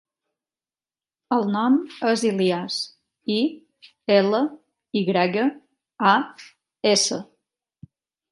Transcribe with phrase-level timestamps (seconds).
[1.35, 1.75] El nom
[2.11, 2.77] és Ilyas:
[3.35, 3.37] i,
[4.15, 4.41] ela,
[5.01, 5.45] i grega,
[6.15, 6.17] a,
[6.95, 7.21] essa.